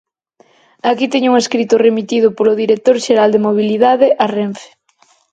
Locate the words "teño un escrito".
1.13-1.75